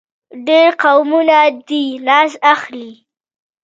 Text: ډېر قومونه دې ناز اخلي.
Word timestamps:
ډېر 0.47 0.69
قومونه 0.83 1.39
دې 1.67 1.83
ناز 2.07 2.31
اخلي. 2.53 2.91